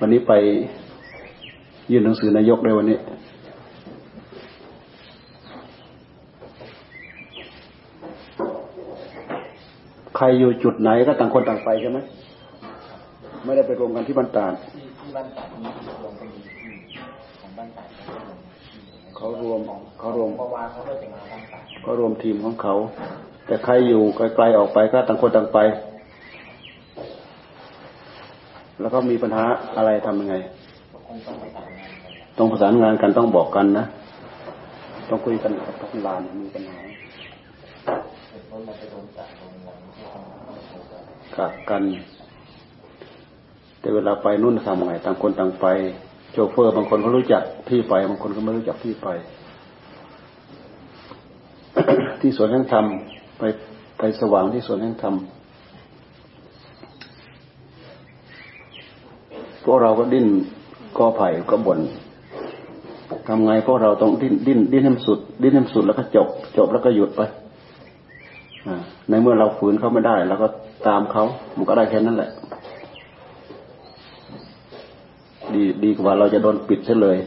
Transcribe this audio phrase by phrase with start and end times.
[0.00, 0.32] วันนี้ไป
[1.90, 2.98] ยื่นหนังสือนายกเลยวันนี้
[10.16, 11.98] ใครอยู่จุดไหนก็ต่างคนต่างไปใช่ไหม
[13.44, 14.54] ไม่ได้ไปรวมกันที่บ้านตาด
[15.00, 15.68] ที่บ้านตาดมี
[16.02, 16.28] รวมกัน
[17.40, 17.88] ของบ้านตาด
[19.16, 19.60] เขารวม
[19.98, 22.74] เขารวมเพราะว่าเขาไม่เป็นมาบ้านตาดเขารวมทีมของเขา
[23.46, 25.58] แต่ใครอยู่ไกลๆออกไปก็ต่างคนต่างไป
[28.80, 29.44] แล้วก็มีปัญหา
[29.76, 30.34] อะไรทำยังไง
[32.38, 33.84] ต้องประสานงานกันต้องบอกกันนะ
[35.08, 36.78] ต้องคุยกันกับทุกลานมีปัญหา
[41.36, 41.82] กักกัน
[43.80, 45.66] แต่เวลาไปนู่นทำไงต่างคนต่างไป
[46.32, 49.08] โชเฟอร์บางคนเขารู้จักที่ไปบางคนก็ไม่รู้จักที่ไป
[52.20, 52.84] ที่สวนแห่งธรรม
[53.38, 53.42] ไป
[53.98, 55.14] ไปสว่างที่สวนแห่งธรรม
[59.64, 60.26] พวกเราก็ดิ้น
[60.98, 61.80] ก็ไผ่ก็บ่น
[63.28, 67.20] ทำไงพวกเราต้องดิ้นดิ้นดิ้นให้สุด ดิ้นให้สุดแล้วก็จบ จบแล้วก็หยุดไป
[69.08, 70.48] ในเมื่อเราฝืนเขาไม่ได้เราก็
[70.88, 71.24] ตามเขา
[71.56, 72.30] มันก็ได้แค่นั้นแหละ
[75.56, 77.18] ดีดีกว่าเราจะโดนปิดเสียเลย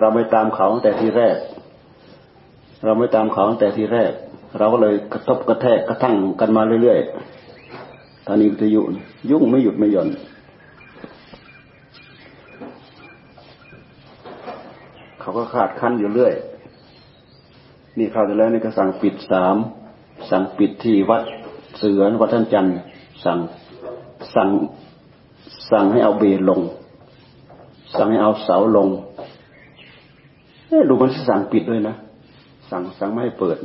[0.00, 1.36] เราไม่ตามเขาตั้งแต่ทีแรก
[2.84, 4.12] เราไม่ตามเขาตั้งแต่ทีแรก
[4.58, 8.84] เราก็เลยกระทบกระแทกกระทั่งกันมาเรื่อยๆตอนนี้จะยุ่
[9.30, 10.08] ยุ่งไม่หยุดไม่หย่อน
[15.20, 16.34] เขาก็ขาดขั้นอยู่เรื่อย
[17.98, 19.56] นี่คราวที่แล้วนี่ก็สั่งปิดสาม
[20.30, 21.22] สั่งปิดที่วัด
[21.78, 22.76] เสือวัดท่านจันทร์
[23.24, 23.38] สั่ง
[24.34, 24.48] สั่ง
[25.70, 26.60] สั่งให้เอาเบรลง
[27.96, 28.88] สั่งให้เอาเสาลง
[30.68, 31.94] เอดูมันสั่งปิดด้วยนะ
[32.70, 33.56] สั่งสั่งไม่ให้เปิด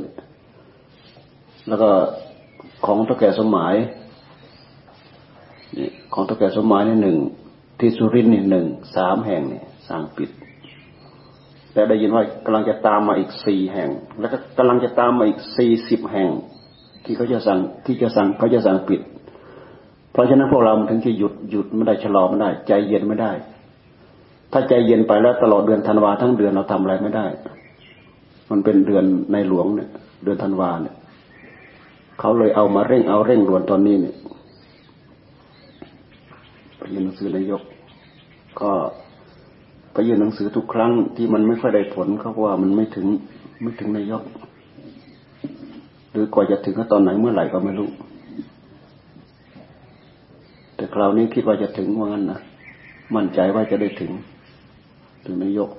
[1.68, 1.90] แล้วก็
[2.86, 3.74] ของตะแก่สมัย
[5.76, 7.18] นี่ของตะแก่สมัยนี่หนึ่ง
[7.80, 10.30] ที่สุรินนี่หนึ่งสามแห่งเนี่ยสั่งปิด
[11.72, 13.90] แต่ได้ยินว่ากำลังจะตามมาอีกสี่แห่ง
[14.20, 16.30] แล้วก็กำลังจะตามมาอีกสี่สิบแห่ง
[17.04, 19.00] ที่เขาจะสั่งที่จะสั่งเขาจะสั่งปิด
[20.14, 23.32] เพราะฉะนั้นพวกเราถึงจะหยุดหยุดไม่ได้ชะลอไม่ได้ ใจเย็นไม่ได้
[24.52, 27.26] ถ้าใจเย็นไปแล้วตลอดเดือนธันวาทั้งเดือนเราทำอะไรไม่ได้
[28.50, 29.90] มันเป็นเดือนในหลวงเนี่ย
[30.24, 30.94] เดือนธันวาเนี่ย
[32.20, 34.16] เขาเลยเอามาเร่งเอาเร่งด่วนตอนนี้เนี่ย
[36.78, 37.62] ไปยินหนังสือนายก
[38.60, 38.70] ก็
[39.92, 43.06] ไปยื่นหนังสือทุกครั้งที่มันไม่ค่อยได้ผลเขาว่ามันไม่ถึง
[43.62, 44.22] ไม่ถึงนายก
[46.10, 47.88] หรือกว่าจะถึงก็ตอนไหนเมื่อไหร่ก็ไม่รู้
[50.94, 52.40] คราวนี้คิดว่าจะถึงว่างั้นนะ
[53.14, 54.12] มั่นใจว่าจะได้ถึง
[55.24, 55.70] ถึงนายก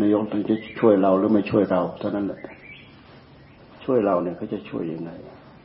[0.00, 2.40] นายกต้องจะช่วยเราหรือไม่ช่วยเราเท่านั้นแหละ
[3.84, 5.10] ช่วยเราเนี่ยเขาจะช่วยยังไง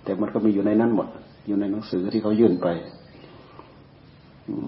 [0.03, 1.07] แต่มันก็มีอยู่ในนั้นหมด
[1.47, 2.67] อยู่ในหนังสือที่เขายื่นไป
[4.65, 4.67] ม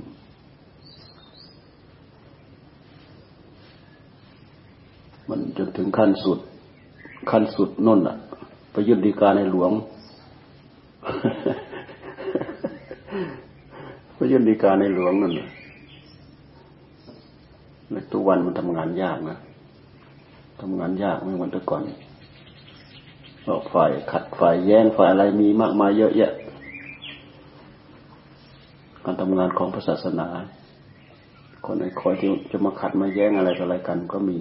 [5.30, 6.40] มันจนถึงขั้นสุด
[7.32, 8.18] ขั้นสุดน่นอะ
[8.72, 9.72] ไปยื่นดีกาในหลวง
[14.22, 15.34] ไปยื่นดีกาในหลวงนั่น
[17.92, 19.38] ในทุกวันมันทำงานยากนะ
[20.62, 21.82] ทำงานยากไม่เหมือนแต่ก่อน
[23.48, 26.32] บอกฝ่ายขัดฝ่ายแย้งฝ่ายอะไรมีมากมายเยอะแยะ
[29.06, 30.28] การทำงานของศาสนา
[31.66, 34.38] คนไอ้คอยที่จะมาขัดมาแย้งอะไรอะไรกันก็มี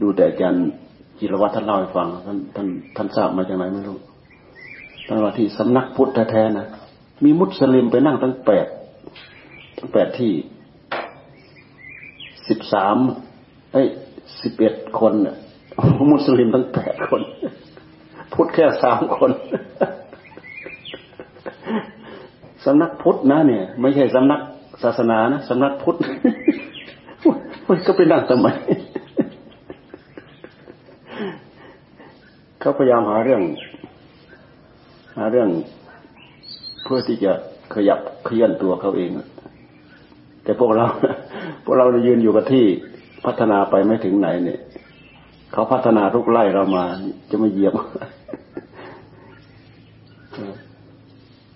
[0.00, 0.64] ดูแต่อาจารย์
[1.18, 3.98] จิรวัตรท่านเล่าให้ฟังท่านท่านท่านทราบมาจากไหนไม่รู้
[5.10, 6.66] ท่านว่าที่สำนักพุทธแท้ๆนะ
[7.24, 8.66] มีมุสลิมไปนั่งตั้งแปด
[9.78, 10.32] ตั้งแปดที่
[12.48, 12.96] สิบสาม
[13.72, 13.82] เอ้
[14.42, 15.14] สิบเอ็ดคน
[16.12, 17.22] มุสลิมตั้งแปดคน
[18.32, 19.30] พุทธแค่สามคน
[22.64, 24.40] สำนักพุทธนะเนี่ย ไม่ใช่สำนัก
[24.82, 25.96] ศาสนานะสำนักพุทธ
[27.86, 28.48] ก็ไปนั่งทำไม
[32.60, 33.42] เขาพยายามหาเรื่อง
[35.18, 35.48] หาเรื่อง
[36.84, 37.32] เพื่อที่จะ
[37.74, 39.10] ขยับเคลื่อนตัวเขาเอง
[40.44, 40.86] แต่พวกเรา
[41.64, 42.64] พวกเรายืนอยู่กับที่
[43.26, 44.60] พัฒนาไปไม่ถึงไหนเนี่ย
[45.52, 46.84] เขาพัฒนาทุกไล่เรามา
[47.30, 47.74] จะไมาเหยียบ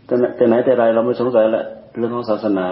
[0.06, 1.67] แต่แต่ไหนแต่ไรเราไม่สงสัยแหละ
[1.97, 2.67] เรื่องของศาสนา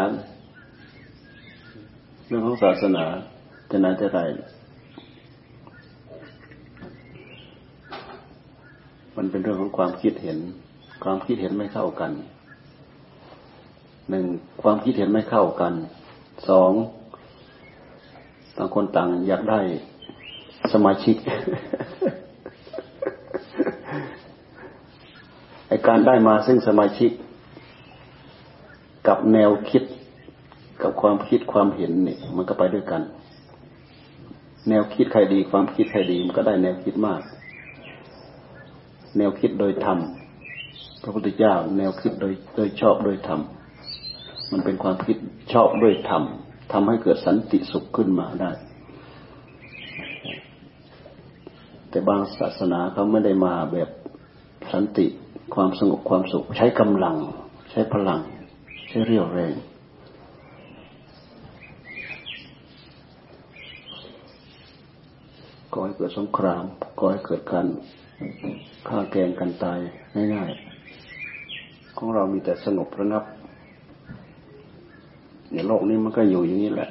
[2.28, 3.04] เรื่องของศาสนา
[3.69, 4.20] แต่ไหนแต่ไร
[9.16, 10.38] มันเป็นเรื่องของความคิดเห็น
[11.05, 12.12] ความคิดเห็นไม่เข้ากัน
[14.11, 14.26] หนึ่ง
[14.62, 15.73] ความคิดเห็นไม่เข้ากัน
[16.49, 16.73] สอง
[18.56, 19.61] ต่างคนต่างอยากได้
[20.73, 21.17] สมาชิก
[25.69, 27.11] ไอการได้มาซึ่งสมาชิก
[29.08, 29.82] กับแนวคิด
[30.82, 33.03] กับความคิดความเห็นเนี่ยมันก็ไปด้วยกัน
[34.69, 37.20] แนวคิดใครดี ความคิดใครดีมันก็ได้แนวคิดมาก
[39.17, 39.99] แนวคิดโดยธรรม
[41.03, 43.41] พระพุทธเจ้าแนวคิดโดยโดยชอบโดยธรรม
[44.53, 45.17] มันเป็นความคิด
[45.53, 46.23] ชอบด้วยธรรม
[46.73, 48.50] ทำให้เกิดสันติสุขขึ้นมาได้
[51.91, 53.88] แต่บางศาสนาเขาไม่ได้มาแบบ
[54.73, 55.06] สันติ
[55.55, 57.17] ความสงบความสุข ใช้กำลัง
[57.71, 58.21] ใช้พลัง
[58.88, 59.55] ใช้เรี่ยวแรง
[65.73, 66.65] ก่อให้เกิดสงคราม
[66.99, 67.67] ก่อให้เกิดการ
[68.88, 69.79] ฆ่าแกงกันตาย
[70.35, 70.69] ง่ายๆ
[72.02, 73.25] ของเรามีแต่สงบระงับ
[75.50, 76.88] เนี่ยโลกนี้มันก็อยู่อย่างนี้แหละ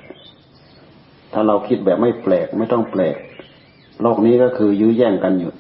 [1.34, 3.16] ถ้าเราคิดแบบไม่แปลกไม่ต้องแปลก
[4.02, 5.52] โลกนี้ก็คือยื้อแย่งกันอยู่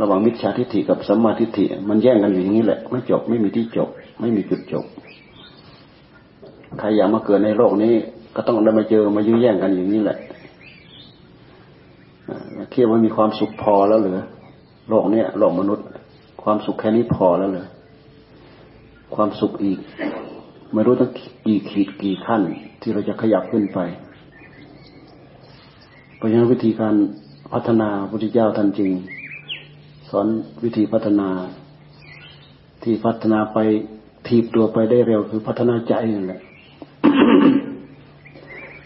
[0.00, 3.88] ระหว่างมิจฉาทิฏฐิกับสัมมาทิฏฐิมันแย่งกันอยู่อย่างนี้แหละ ไม่จบไม่มีที่จบ
[4.20, 4.84] ไม่มีจุดจบ
[6.78, 7.94] ใครอยากมาเกิดในโลกนี้
[8.34, 10.18] ก็ต้องได้มาเจอมายื้อแย่งกันอย่างนี้แหละ
[12.72, 14.18] คิดว่ามีความสุขพอแล้วหรือ
[14.88, 15.86] โลกเนี้ยโลกมนุษย์
[16.42, 17.66] ความสุขแค่นี้พอแล้วเหรอ
[19.16, 19.78] ความสุขอีก
[20.72, 21.10] ไม่รู้ตั้ง
[21.46, 22.42] กี่ขีดกี่ขั้น
[22.80, 23.78] ที่เราจะขยับขึ้นไป
[26.16, 26.94] เพราะฉะนั้นวิธีการ
[27.52, 28.92] พัฒนาพุทธเจ้าท่านจริง
[30.10, 30.26] สอน
[30.64, 31.28] วิธีพัฒนา
[32.82, 33.58] ที่พัฒนาไป
[34.26, 36.40] ทีบตัวไปได้เร็วคือพัฒนาใจนั่นแหละ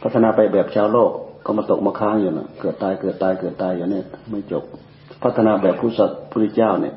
[0.02, 1.10] พัฒนาไปแบบชาวโลก
[1.44, 4.64] ก็มาตกมาค้างอยู่นะเกิดตายเกิดตายเกิดตายอย่างนี้ไม่จบ
[5.22, 6.94] พัฒนาแบบผู้สัตว์พุทธเจ้าเนี่ย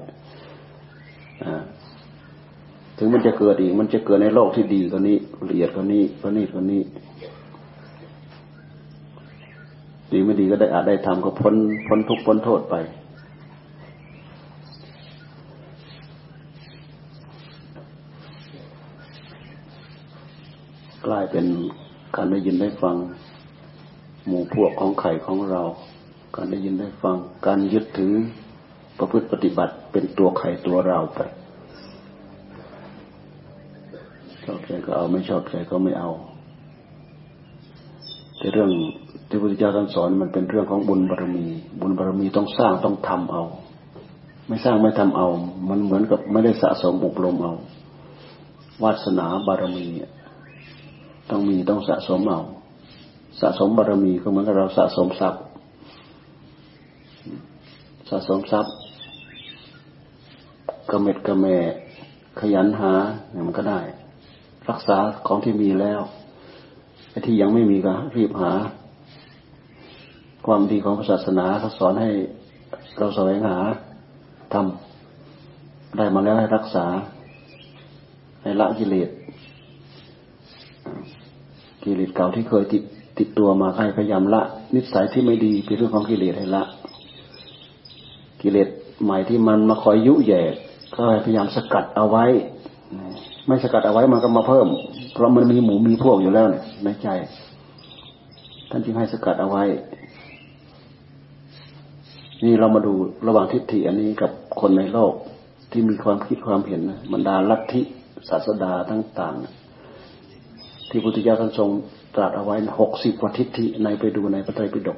[3.03, 5.17] ถึงมันจะเกิดอีก มันจะเกิดในโลกที่ดีกว่านี้
[5.49, 6.81] ละเอียดกว่านี้กว่านี้กว่านี้
[10.11, 11.55] ดีไม่ดีก็ได้อาจได้ทำก็พ้น
[11.87, 12.75] พ้นทุกพ้นโทษไป
[21.05, 21.45] กลายเป็น
[22.15, 22.95] การได้ยินได้ฟัง
[24.27, 25.61] หมู่พวกของไข่ของเรา
[26.35, 27.15] การได้ยินได้ฟัง
[27.47, 28.13] การยึดถือ
[28.97, 31.21] ประพฤติปฏิบัติเป็นตัวไข่ตัวเราไป
[34.71, 36.11] ใจก็เอาไม่ชอบใจก็ไม่เอา
[38.37, 38.69] แต่เรื่อง
[39.27, 41.45] ที่พระพุทธเจ้าท่านสอนมันเป็นเรื่องของบุญบารมี
[41.81, 43.43] บุญบารมีต้องสร้างต้องทำเอา
[44.47, 45.27] ไม่สร้างไม่ทำเอา
[45.69, 47.53] มันเหมือนกับไม่ได้สะสมอบรมเอา
[48.83, 49.85] วาสนาบารมี
[51.29, 52.41] ต้องมีต้องสะสมเอา
[53.41, 55.41] สะสมบารมีก็เหมือนกับเราสะสมทรัพย์
[58.09, 58.73] สะสมทรัพย์
[60.89, 61.57] กระเม็ดกระแม่
[62.39, 62.93] ขยันหา
[63.31, 63.79] เนี่ยมันก็ได้
[64.69, 64.97] รักษา
[65.27, 66.01] ของที่มีแล้ว
[67.09, 68.51] ไอ้ที่ยังไม่มีก็รีบหา
[70.45, 72.09] ความดีของศาสนาเขาสอนให้
[72.97, 73.57] เราแสวงหา
[74.53, 76.85] ทำได้มาแล้วให้รักษา
[78.41, 79.09] ให้ละกิเลส
[81.83, 82.83] กิเลสเก่าที่เคยติด
[83.17, 84.41] ติดตัวมาให้พยายามละ
[84.75, 86.63] นิสัยที่ไม่ดีเป็นเรื่องของกิเลสให้ละ
[88.41, 88.67] กิเลส
[89.03, 90.43] ใหม่ที่มันมาคอยยุแย่
[90.95, 92.25] ก็พยายามสกัดเอาไว้
[93.47, 94.67] ไม่สกัดเอาไว้มันก็มาเพิ่ม
[95.13, 96.47] เพราะมันมีหมูมีพวกอยู่แล้ว
[96.83, 97.07] ในใจ
[98.69, 99.63] ท่านจึงให้สกัดเอาไว้
[102.43, 102.93] นี่เรามาดู
[103.27, 105.13] ระหว่างทิฏฐิอันนี้กับคนในโลก
[105.71, 106.81] ที่มีความคิดความเห็น
[107.13, 107.81] บรรดาลัทธิ
[108.29, 109.35] ศาสดาทั้งต่าง
[110.89, 111.69] ที่พุทธเจ้าท่านทรง
[112.15, 114.97] ตรัสเอาไว้หกสิบกว่าทิฏฐิในไปดูในพระไตรปิฎก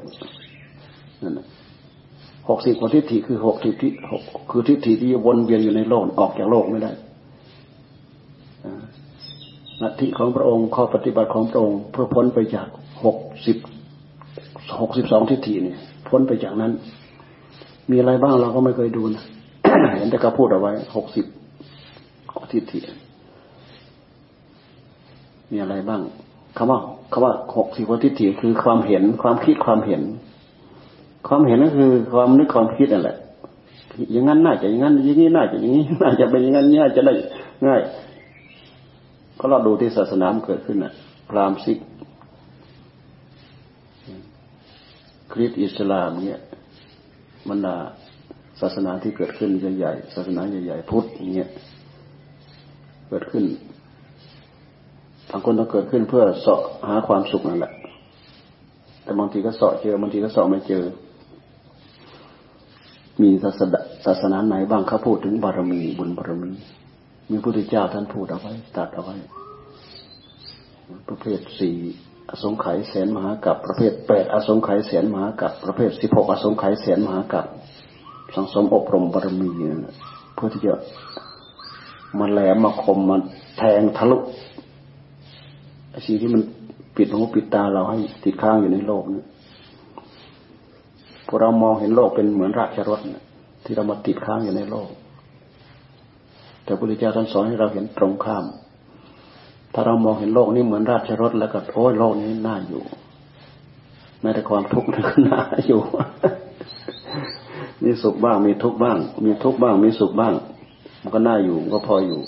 [1.23, 1.39] นั่น
[2.50, 4.21] หกสิบกว่าทิฏฐิคือหกทิฏฐิหก
[4.51, 6.91] คือทิฏฐิที่วนเวียนอยู่ในโลกออกจากโลกไม่ได้
[9.83, 12.67] ลัทธิของพระองค์ข้อปฏิบัติของพระองค์เพื่อพ้นไปจาก
[13.03, 13.57] หกสิบ
[14.79, 15.77] หกสิบสองทิฏฐิเนี่ย
[16.09, 16.71] พ้นไปจากนั้น
[17.89, 19.23] มีอะไรบ้างเราก็ไม่เคยดูนะ
[19.97, 21.25] เห็นแต่ก็พูดเอาไว้หกสิบ
[22.51, 22.79] ทิฏฐิ
[25.51, 26.01] มีอะไรบ้าง
[26.57, 26.79] คำว่า
[27.11, 30.01] คำว่าหกสิบทิฏฐิคือความเห็นความคิดความเห็น
[31.27, 33.17] ความเห็นก็คือความนึกความคิดนั่นแหละ
[34.11, 37.13] อย่างนั้นน่าจะอย่างนั้นอย่างนี้น่าจะอย่างนี้น่าจะเป็นอย่างนั้นน่าจะได้
[37.65, 37.81] ง่าย
[39.39, 40.93] ก็เราดูที่ศาสนาเกิดขึ้นน่ะ
[41.29, 41.79] พราหมณ์ซิก
[45.31, 46.39] คริสต์อิสลามเนี่ย
[47.47, 47.75] มันดา
[48.61, 51.49] ศาสนาที่เกิดขึ้นใหญ่ๆศาสนาใหญ่ๆพุทธอย่างเงี้ย
[53.09, 53.43] เกิดขึ้น
[55.31, 57.73] บางคนต้องเกิดขึ้นเพื่อเสาะหาความสุขนั่นแหละ
[59.03, 60.83] แต่บางทีก็เสาะเจอบางทีก็เสาะไม่เจอ
[63.21, 66.51] มีศาสนาศาสนาไหนบ้างเขาพูดถึงบารมีบุญบารมี
[67.30, 69.15] มีพระพุทธเจ้าท่านพูดเอาไว้ตัดเอาไว้
[71.10, 71.75] ประเภทสี่
[72.30, 77.46] อสงไขยแสนมหากับประเภทแปดอสงไขยแสนมหากับประเภทสิบหกอสงไขยแสนมหากับ
[78.36, 79.50] สังสมอบรมบารมี
[80.34, 80.74] เพื่อที่จะ
[82.20, 83.18] มาแหลมมาคมมา
[83.58, 84.18] แทงทะลุ
[86.06, 86.42] สิ่งที่มัน
[86.96, 89.24] ปิดหูปิดตาเราให้ติดข้างอยู่ในโลกนี้
[91.27, 93.00] พวกเรามองเห็นโลกเป็นเหมือนราชรถ
[93.65, 94.89] ที่เรามาติดข้างอยู่ในโลก
[96.63, 98.46] แต่พระพุทธเจ้าท่านสอนให้เราเห็นตรงข้าม
[99.74, 102.84] ถ้าเรามองเห็นโลกนี้เหมือนราชรถแล้วก็โอ้ยโลกนี้น่าอยู่
[104.22, 105.82] แม้แต่ความทุกข์ก็น่าอยู่
[107.84, 110.34] มีสุขบ้างมีทุกข์บ้าง มีทุกข์บ้างมีสุขบ้าง
[111.01, 112.20] มันก็น่าอยู่ก็พออยู่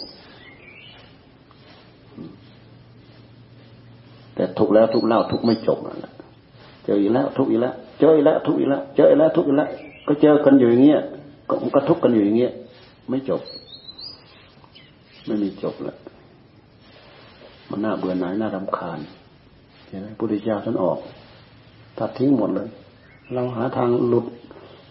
[4.35, 6.11] แต่ทุกข์แล้วทุกข์เล่าทุกข์ไม่จบนะ
[6.85, 9.69] เจออีกแล้ว ทุกข์อีกแล้ว เจออีกแล้วทุกข์อีกแล้ว เจออีกแล้วทุกข์อีกแล้ว
[10.07, 11.01] ก็เจอกันอยู่อย่างเงี้ย
[11.49, 12.51] ก็มันก็ทุกข์กันอยู่อย่างเงี้ย
[13.09, 13.41] ไม่จบ
[15.27, 15.97] ไม่มีจบล้ว
[17.69, 18.99] มันน่าเบื่อหน่ายน่ารำคาญ
[19.87, 20.97] เห็นไหมพุทธเจ้าท่านออก
[21.97, 22.69] ตัดทิ้งหมดเลย
[23.33, 24.25] เราหาทางหลุด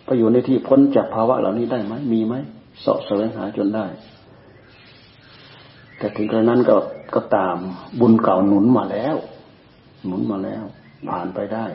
[0.05, 2.35] ไปอยู่ในที่พ้นจากภาวะเหล่านี้ได้ไหมมีไหม
[2.85, 3.87] สาะแสวงหาจนได้
[5.99, 6.77] แต่ถึงกระนั้นก็
[7.15, 7.57] ก็ตาม
[8.01, 9.17] บุญเก่าหนุนมาแล้ว
[10.07, 10.65] หนุนมาแล้ว
[11.09, 11.67] ผ่านไปได้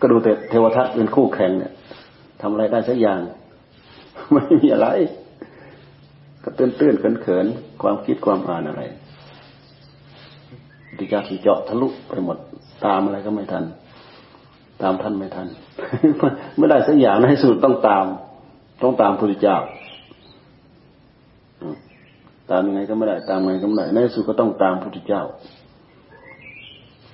[0.00, 1.72] ก็ดูแต่เทวทัตเป็นคู่แข่งเนี่ย
[2.40, 3.20] ทำอะไรได้สักอย่าง
[4.32, 4.88] ไม่มีอะไร
[6.44, 7.46] ก็ตื้นตื้นเขินเขิน
[7.82, 8.82] ความคิดความอ่านอะไร
[10.98, 12.38] ดิจาสิเจาะทะลุไปหมด
[12.84, 13.64] ตามอะไรก็ไม่ทัน
[14.82, 15.48] ตามท่านไม่ทัน
[16.56, 18.04] ไม่ได้สักอย่างในสุดต้องตาม
[18.82, 19.58] ต้องตามพระพุทธเจ้า
[22.50, 25.22] ตามยังไงก็ไม่ได้ตามยังไงก็ไม่ได้ในสุดก็ต้องตามพระพุทธเจ้า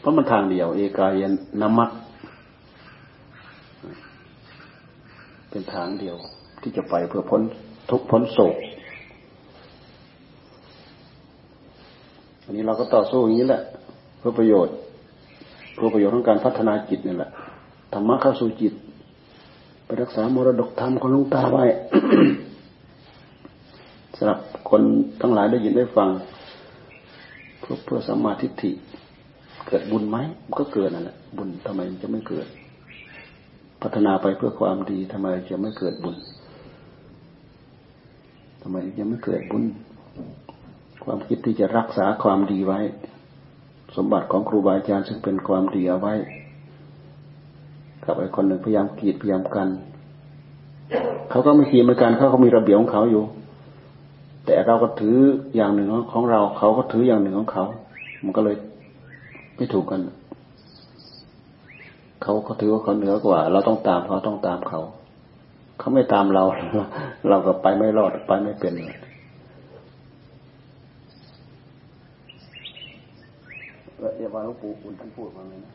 [0.01, 1.23] เพราะมันทางเดียว เอกาย
[1.61, 1.91] นามัต
[5.51, 6.17] เป็นทางเดียว
[6.63, 7.43] ที่จะไปเพื่อพ้น
[7.91, 8.57] ทุกพ้นโศก
[12.51, 13.63] อันนี้เราก็ต่อสู้อย่างนี้แหละ
[14.19, 14.75] เพื่อประโยชน์
[15.75, 17.31] เพื่อประโยชน์ของการพัฒนาจิตนี่แหละ
[17.93, 18.73] ธรรมะเข้าสู่จิต
[19.85, 21.65] ไปรักษามรดกธรรมของลุงตาไว้
[24.17, 24.39] สำหรับ
[24.71, 24.83] คน
[25.21, 26.09] ทั้งหลายได้ยินได้ฟัง
[27.61, 28.71] เพื่อเพื่อสัมมาทิฏฐิ
[29.67, 30.17] เกิดบุญไหม
[30.47, 32.47] มันก็เกิดนั่นแหละบุญทำไมมันจะไม่เกิด
[33.83, 36.17] พัฒนาไปเพื่อความดีทำไมจะไม่เกิดบุญ
[38.63, 39.65] ทำไมจะไม่เกิดบุญ
[41.05, 42.81] ความคิดที่จะรักษาความดีไว้
[43.97, 46.15] สมบัติของครูบาอาจารย์ซึ่งเป็นความดีเอาไว้
[48.05, 49.69] กับไอ้คนหนึ่งพยายามกีดพยายามกัน
[51.31, 53.25] เขาก็ไม่ขีดเหมือนกันเขาก็มีระเบียบของเขาอยู่
[54.47, 55.17] แต่เราก็ถือ
[55.57, 57.65] อย่างหนึ่งของเรา เขาก็ถืออย่างหนึ่งของเขา
[58.25, 58.57] มันก็เลย
[59.57, 60.01] ไม่ถูกกัน
[62.23, 64.81] เขาเขาถือว่าเขาเหนือกว่า เราต้องตามเขาต้องตามเขา
[65.79, 66.45] เขาไม่ตามเรา
[67.29, 69.10] เราก็ไปไม่รอดไปไม่เป็นเดี๋ย
[74.17, 75.73] เดี๋ยวว่าหลวงปู่คุณท่านพูดมาเลยนะ